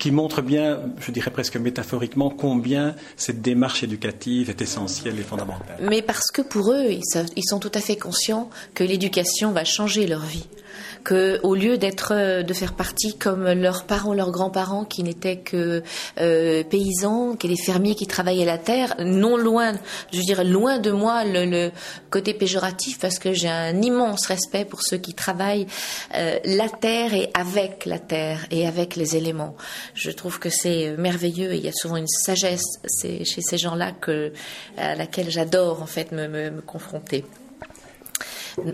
qui 0.03 0.11
montre 0.11 0.41
bien, 0.41 0.81
je 0.99 1.11
dirais 1.11 1.31
presque 1.31 1.55
métaphoriquement, 1.55 2.29
combien 2.29 2.93
cette 3.15 3.41
démarche 3.41 3.83
éducative 3.83 4.49
est 4.49 4.61
essentielle 4.61 5.17
et 5.17 5.23
fondamentale. 5.23 5.77
Mais 5.79 6.01
parce 6.01 6.29
que 6.29 6.41
pour 6.41 6.73
eux, 6.73 6.87
ils 6.89 7.43
sont 7.47 7.59
tout 7.59 7.71
à 7.73 7.79
fait 7.79 7.95
conscients 7.95 8.49
que 8.73 8.83
l'éducation 8.83 9.53
va 9.53 9.63
changer 9.63 10.05
leur 10.05 10.25
vie 10.25 10.45
que 11.03 11.39
au 11.43 11.55
lieu 11.55 11.77
d'être 11.77 12.13
euh, 12.13 12.43
de 12.43 12.53
faire 12.53 12.73
partie 12.73 13.17
comme 13.17 13.45
leurs 13.51 13.85
parents, 13.85 14.13
leurs 14.13 14.31
grands-parents 14.31 14.85
qui 14.85 15.03
n'étaient 15.03 15.37
que 15.37 15.83
euh, 16.19 16.63
paysans, 16.63 17.35
qui 17.35 17.47
étaient 17.47 17.61
fermiers 17.61 17.95
qui 17.95 18.07
travaillaient 18.07 18.45
la 18.45 18.57
terre, 18.57 18.95
non 18.99 19.37
loin, 19.37 19.73
je 20.11 20.21
dirais 20.21 20.43
loin 20.43 20.79
de 20.79 20.91
moi 20.91 21.23
le, 21.25 21.71
côté 22.09 22.33
péjoratif 22.33 22.99
parce 22.99 23.19
que 23.19 23.33
j'ai 23.33 23.49
un 23.49 23.81
immense 23.81 24.27
respect 24.27 24.65
pour 24.65 24.81
ceux 24.83 24.97
qui 24.97 25.13
travaillent 25.13 25.67
euh, 26.15 26.39
la 26.45 26.69
terre 26.69 27.13
et 27.13 27.29
avec 27.33 27.85
la 27.85 27.99
terre 27.99 28.45
et 28.51 28.67
avec 28.67 28.95
les 28.95 29.15
éléments. 29.15 29.55
Je 29.93 30.11
trouve 30.11 30.39
que 30.39 30.49
c'est 30.49 30.95
merveilleux 30.97 31.53
et 31.53 31.57
il 31.57 31.65
y 31.65 31.69
a 31.69 31.73
souvent 31.73 31.97
une 31.97 32.07
sagesse 32.07 32.79
chez 33.01 33.41
ces 33.41 33.57
gens-là 33.57 33.91
que 33.91 34.31
à 34.77 34.95
laquelle 34.95 35.29
j'adore 35.29 35.81
en 35.81 35.87
fait 35.87 36.11
me 36.11 36.61
confronter 36.61 37.25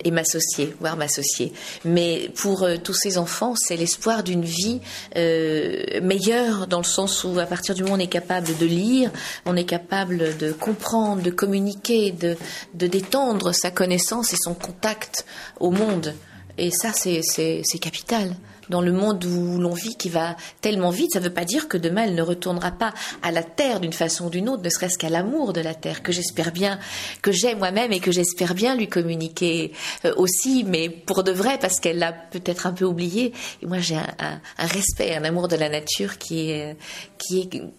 et 0.04 0.12
m'associer, 0.12 0.76
voire 0.80 0.98
m'associer. 0.98 1.54
Mais 1.86 2.32
pour 2.36 2.64
euh, 2.64 2.78
tous 2.78 2.94
ces 2.94 3.18
enfants, 3.18 3.56
c'est 3.56 3.76
l'espoir 3.76 4.24
d'une 4.24 4.44
vie 4.44 4.82
euh, 5.16 6.02
meilleure 6.02 6.68
dans 6.68 6.80
le 6.80 6.84
sens 6.84 7.24
où 7.24 7.40
à 7.40 7.46
partir 7.46 7.76
du 7.76 7.84
moment 7.84 7.96
où 7.96 7.98
on 7.98 8.02
est 8.02 8.08
capable 8.08 8.56
de 8.58 8.66
lire, 8.66 9.12
on 9.46 9.56
est 9.56 9.66
capable 9.66 10.38
de 10.38 10.52
comprendre, 10.52 11.22
de 11.22 11.32
communiquer, 11.32 12.12
de, 12.12 12.38
de 12.74 12.88
détendre 12.88 13.54
sa 13.54 13.72
connaissance 13.72 14.34
et 14.34 14.38
son 14.38 14.54
contact 14.54 15.26
au 15.60 15.72
monde. 15.72 16.14
Et 16.58 16.72
ça, 16.72 16.92
c'est 16.94 17.80
capital 17.80 18.36
dans 18.70 18.82
le 18.82 18.92
monde 18.92 19.24
où 19.26 19.60
l'on 19.60 19.74
vit 19.74 19.96
qui 19.96 20.10
va 20.10 20.36
tellement 20.62 20.90
vite, 20.90 21.12
ça 21.14 21.20
ne 21.20 21.26
veut 21.26 21.34
pas 21.34 21.46
dire 21.46 21.68
que 21.68 21.78
demain 21.78 22.04
elle 22.04 22.16
ne 22.16 22.22
retournera 22.22 22.72
pas 22.72 22.94
à 23.22 23.32
la 23.32 23.44
terre 23.44 23.80
d'une 23.80 23.94
façon 23.94 24.28
ou 24.28 24.30
d'une 24.30 24.50
autre, 24.50 24.64
ne 24.64 24.70
serait-ce 24.70 24.98
qu'à 24.98 25.10
l'amour 25.10 25.54
de 25.54 25.62
la 25.62 25.74
terre, 25.74 26.04
que 26.04 26.12
j'espère 26.12 26.52
bien, 26.52 26.80
que 27.22 27.32
j'ai 27.32 27.56
moi-même 27.56 27.92
et 27.92 28.00
que 28.00 28.12
j'espère 28.12 28.54
bien 28.54 28.76
lui 28.76 28.88
communiquer 28.88 29.74
euh, 30.06 30.14
aussi, 30.16 30.64
mais 30.64 30.90
pour 30.90 31.24
de 31.24 31.32
vrai, 31.32 31.58
parce 31.60 31.80
qu'elle 31.80 32.00
l'a 32.00 32.14
peut-être 32.14 32.68
un 32.68 32.74
peu 32.74 32.86
oublié. 32.86 33.34
Et 33.62 33.66
moi, 33.66 33.80
j'ai 33.80 33.98
un, 33.98 34.40
respect, 34.58 35.16
un 35.16 35.24
amour 35.24 35.48
de 35.48 35.56
la 35.56 35.70
nature 35.70 36.18
qui 36.18 36.52
est, 36.52 36.78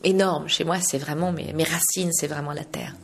énorme. 0.04 0.48
Chez 0.48 0.64
moi, 0.64 0.76
c'est 0.80 0.98
vraiment 0.98 1.32
mes 1.32 1.64
racines, 1.64 2.12
c'est 2.12 2.26
vraiment 2.26 2.52
la 2.52 2.64
terre. 2.64 2.94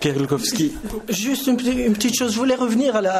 Pierre 0.00 0.14
Glukowski. 0.14 0.72
Juste 1.08 1.46
une, 1.46 1.56
petite 1.56 2.16
chose, 2.16 2.32
je 2.32 2.38
voulais 2.38 2.54
revenir 2.54 2.96
à 2.96 3.00
la, 3.00 3.14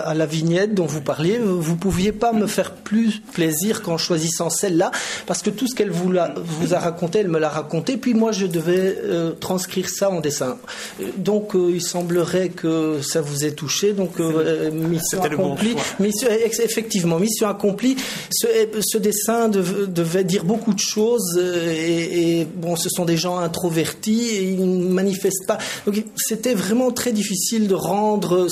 à, 0.00 0.14
la, 0.14 0.26
vignette 0.26 0.74
dont 0.74 0.86
vous 0.86 1.00
parliez. 1.00 1.38
Vous 1.38 1.76
pouviez 1.76 2.12
pas 2.12 2.32
me 2.32 2.46
faire 2.46 2.72
plus 2.72 3.20
plaisir 3.32 3.82
qu'en 3.82 3.98
choisissant 3.98 4.50
celle-là, 4.50 4.90
parce 5.26 5.42
que 5.42 5.50
tout 5.50 5.66
ce 5.66 5.74
qu'elle 5.74 5.90
vous, 5.90 6.12
vous, 6.44 6.74
a 6.74 6.78
raconté, 6.78 7.20
elle 7.20 7.28
me 7.28 7.38
l'a 7.38 7.48
raconté, 7.48 7.96
puis 7.96 8.14
moi 8.14 8.32
je 8.32 8.46
devais 8.46 8.98
euh, 9.02 9.32
transcrire 9.32 9.88
ça 9.88 10.10
en 10.10 10.20
dessin. 10.20 10.58
Donc 11.16 11.54
euh, 11.54 11.70
il 11.72 11.82
semblerait 11.82 12.48
que 12.48 13.00
ça 13.02 13.20
vous 13.20 13.44
ait 13.44 13.52
touché, 13.52 13.92
donc 13.92 14.20
euh, 14.20 14.70
mission 14.70 15.22
accomplie. 15.22 15.74
mission, 16.00 16.28
effectivement, 16.30 17.18
mission 17.18 17.48
accomplie. 17.48 17.96
Ce, 18.30 18.46
ce 18.80 18.98
dessin 18.98 19.48
devait 19.48 20.24
dire 20.24 20.44
beaucoup 20.44 20.74
de 20.74 20.80
choses, 20.80 21.38
et, 21.38 22.40
et, 22.40 22.44
bon, 22.44 22.76
ce 22.76 22.88
sont 22.88 23.04
des 23.04 23.16
gens 23.16 23.38
introvertis, 23.38 24.28
et 24.30 24.42
ils 24.50 24.78
ne 24.78 24.92
manifestent 24.92 25.46
pas. 25.46 25.58
Donc 25.86 25.91
c'était 26.16 26.54
vraiment 26.54 26.90
très 26.90 27.12
difficile 27.12 27.68
de 27.68 27.74
rendre. 27.74 28.48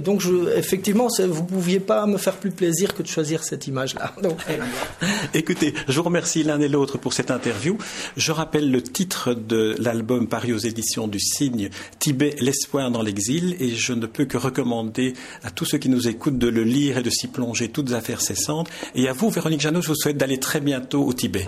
Donc 0.00 0.20
je, 0.20 0.56
effectivement, 0.56 1.08
vous 1.28 1.44
pouviez 1.44 1.80
pas 1.80 2.06
me 2.06 2.18
faire 2.18 2.36
plus 2.36 2.50
plaisir 2.50 2.94
que 2.94 3.02
de 3.02 3.08
choisir 3.08 3.44
cette 3.44 3.66
image-là. 3.66 4.14
Écoutez, 5.34 5.74
je 5.88 5.96
vous 5.96 6.02
remercie 6.02 6.42
l'un 6.42 6.60
et 6.60 6.68
l'autre 6.68 6.98
pour 6.98 7.12
cette 7.12 7.30
interview. 7.30 7.78
Je 8.16 8.32
rappelle 8.32 8.70
le 8.70 8.82
titre 8.82 9.34
de 9.34 9.74
l'album 9.78 10.28
paru 10.28 10.52
aux 10.52 10.58
éditions 10.58 11.08
du 11.08 11.20
Cygne, 11.20 11.70
Tibet, 11.98 12.36
l'espoir 12.40 12.90
dans 12.90 13.02
l'exil, 13.02 13.56
et 13.60 13.74
je 13.74 13.92
ne 13.92 14.06
peux 14.06 14.24
que 14.24 14.38
recommander 14.38 15.14
à 15.42 15.50
tous 15.50 15.64
ceux 15.64 15.78
qui 15.78 15.88
nous 15.88 16.08
écoutent 16.08 16.38
de 16.38 16.48
le 16.48 16.62
lire 16.62 16.98
et 16.98 17.02
de 17.02 17.10
s'y 17.10 17.26
plonger 17.26 17.68
toutes 17.68 17.92
affaires 17.92 18.20
cessantes. 18.20 18.68
Et 18.94 19.08
à 19.08 19.12
vous, 19.12 19.30
Véronique 19.30 19.60
Janot, 19.60 19.82
je 19.82 19.88
vous 19.88 19.96
souhaite 19.96 20.16
d'aller 20.16 20.38
très 20.38 20.60
bientôt 20.60 21.04
au 21.04 21.12
Tibet. 21.12 21.46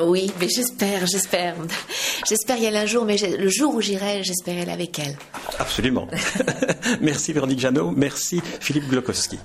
Oui, 0.00 0.32
mais 0.40 0.48
j'espère, 0.48 1.06
j'espère. 1.06 1.56
J'espère 2.28 2.56
y 2.58 2.66
aller 2.66 2.78
un 2.78 2.86
jour, 2.86 3.04
mais 3.04 3.16
le 3.16 3.48
jour 3.48 3.74
où 3.74 3.80
j'irai, 3.80 4.22
j'espérais 4.22 4.62
aller 4.62 4.72
avec 4.72 4.98
elle. 4.98 5.16
Absolument. 5.58 6.06
merci 7.00 7.32
Véronique 7.32 7.58
Janot, 7.58 7.90
merci 7.90 8.40
Philippe 8.60 8.88
Glokowski. 8.88 9.38